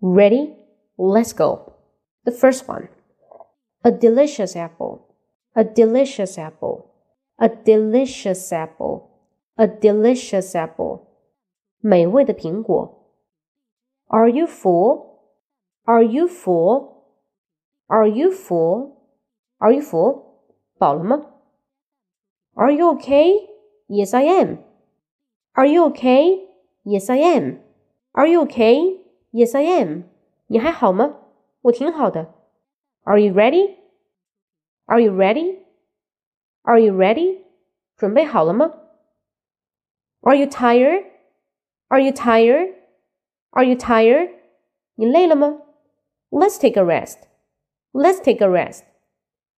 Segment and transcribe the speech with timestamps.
[0.00, 0.56] Ready?
[0.96, 1.74] Let's go.
[2.24, 2.88] The first one.
[3.84, 5.06] A delicious apple.
[5.54, 6.90] A delicious apple.
[7.38, 9.10] A delicious apple.
[9.56, 11.06] A delicious apple.
[11.80, 13.12] 美味的苹果。
[14.06, 15.20] Are you full?
[15.84, 17.04] Are you full?
[17.86, 18.96] Are you full?
[19.58, 20.24] Are you full?
[20.78, 21.26] 饱了吗？
[22.54, 23.48] Are you okay?
[23.88, 24.58] Yes, I am.
[25.52, 26.48] Are you okay?
[26.84, 27.60] Yes, I am.
[28.12, 29.00] Are you okay?
[29.32, 30.04] Yes, I am.
[30.46, 31.18] 你还好吗？
[31.62, 32.34] 我挺好的。
[33.04, 33.76] Are you ready?
[34.86, 35.58] Are you ready?
[36.62, 37.44] Are you ready?
[37.96, 38.72] 准备好了吗？
[40.20, 41.04] Are you tired?
[41.88, 42.74] Are you tired?
[43.50, 44.30] Are you tired?
[44.94, 45.62] 你累了吗？
[46.30, 47.20] Let's take a rest.
[47.92, 48.84] Let's take a rest.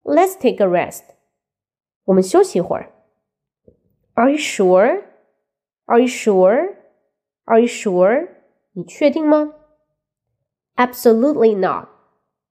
[0.02, 1.04] Let's take a rest.
[2.04, 2.92] 我们休息一会儿。
[4.14, 5.04] Are you sure?
[5.86, 6.76] Are you sure?
[7.44, 8.28] Are you sure?
[8.74, 9.54] 你确定吗？
[10.76, 11.88] Absolutely not.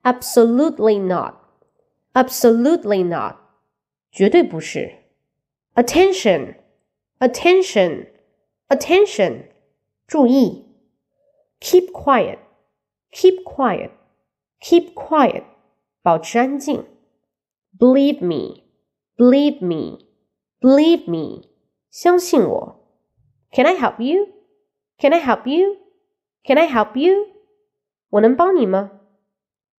[0.03, 1.35] Absolutely not.
[2.13, 3.37] Absolutely not.
[4.11, 4.91] 绝对不是。
[5.75, 6.55] Attention.
[7.19, 8.07] Attention.
[8.67, 9.49] Attention.
[10.07, 10.65] 注意。
[11.59, 12.39] Keep quiet.
[13.11, 13.91] Keep quiet.
[14.61, 15.43] Keep quiet.
[16.01, 16.85] 保持安静。
[17.77, 18.63] Believe me.
[19.15, 19.99] Believe me.
[20.59, 21.47] Believe me.
[21.89, 22.75] 相信我。
[23.51, 24.27] Can I help you?
[24.97, 25.77] Can I help you?
[26.43, 27.27] Can I help you?
[28.09, 28.91] 我能帮你吗？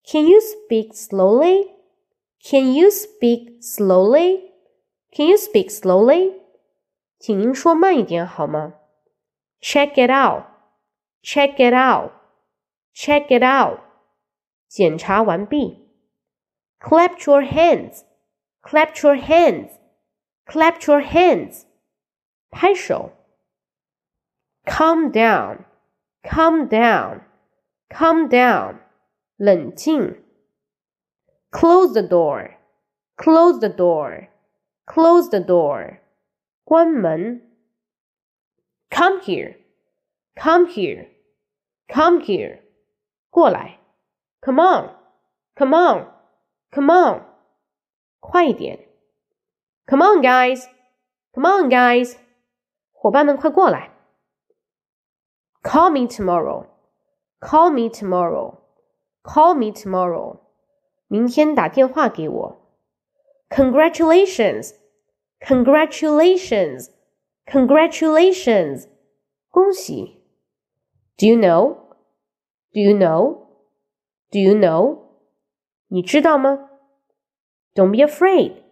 [0.04, 1.74] Can you speak slowly?
[2.42, 4.52] Can you speak slowly?
[5.12, 6.40] Can you speak slowly?
[7.18, 8.74] 请您说慢一点好吗？
[9.60, 10.44] Check it out.
[11.22, 12.12] Check it out.
[12.94, 13.80] Check it out.
[14.68, 15.86] 检查完毕。
[16.80, 18.04] Clap your hands.
[18.62, 19.72] Clap your hands.
[20.46, 21.64] Clap your hands.
[22.50, 23.10] 拍手。
[24.64, 25.64] Calm down.
[26.24, 27.22] Calm down.
[27.88, 28.80] Calm down.
[29.36, 30.22] 冷静。
[31.50, 32.56] Close the door.
[33.16, 34.28] Close the door.
[34.86, 35.98] Close the door.
[36.64, 37.42] 关门。
[38.90, 39.56] Come here.
[40.36, 41.08] Come here.
[41.88, 42.60] Come here.
[43.30, 43.78] 过来。
[44.40, 44.96] Come on.
[45.56, 46.06] Come on.
[46.70, 47.26] Come on.
[48.20, 48.86] 快一点。
[49.86, 50.66] Come on, guys.
[51.32, 52.16] Come on, guys.
[52.92, 53.90] 伙伴们，快过来。
[55.64, 56.66] Call me tomorrow.
[57.40, 58.58] Call me tomorrow.
[59.22, 60.40] Call me tomorrow.
[61.08, 62.56] 明天打电话给我。
[63.50, 64.74] Congratulations.
[65.40, 66.88] Congratulations.
[67.46, 68.88] Congratulations.
[69.48, 70.22] 恭喜。
[71.16, 71.76] Do you know?
[72.72, 73.46] Do you know?
[74.30, 74.98] Do you know?
[75.88, 76.70] 你知道吗？
[77.74, 78.62] Don't be afraid.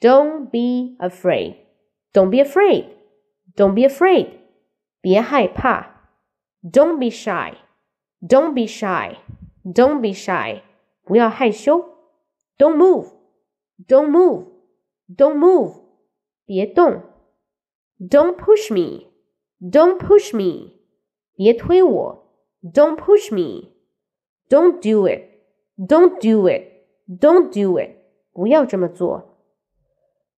[0.00, 1.56] Don't be afraid.
[2.12, 2.86] Don't be afraid.
[3.54, 4.38] Don't be afraid.
[5.00, 5.93] 别害怕。
[6.64, 7.56] don't be shy.
[8.22, 9.16] Don't be shy.
[9.64, 10.62] Don't be shy.
[11.04, 11.84] 不要害羞。
[12.58, 13.12] Don't move.
[13.86, 14.46] Don't move.
[15.08, 15.82] Don't move.
[16.44, 17.02] 别动。
[17.98, 19.10] Don't push me.
[19.60, 20.72] Don't push me.
[21.34, 22.26] 别推我。
[22.62, 23.72] Don't push me.
[24.50, 25.22] Don't do it.
[25.78, 26.84] Don't do it.
[27.08, 27.96] Don't do it.
[28.32, 29.38] 不要这么做。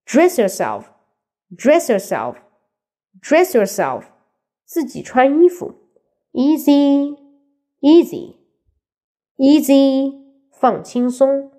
[0.06, 0.84] Dress yourself.
[1.50, 2.36] Dress yourself.
[3.20, 4.04] Dress yourself.
[4.64, 5.74] 自己穿衣服。
[6.37, 7.17] Easy,
[7.81, 8.35] easy,
[9.37, 10.13] easy，
[10.51, 11.49] 放轻松。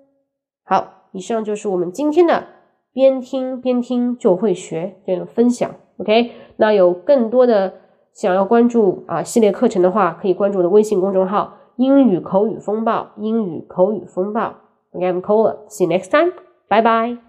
[0.63, 2.47] 好，以上就是我们今天的
[2.93, 5.75] 边听边听就会学这个分享。
[5.97, 7.73] OK，那有更多的
[8.13, 13.11] 想要关注啊系列课程的话，可以关注我的微信公众号“英语口语风暴”。
[13.19, 14.55] 英语口语风暴。
[14.93, 15.67] OK，I'm Cola.
[15.67, 16.31] See you next time.
[16.69, 17.28] Bye bye.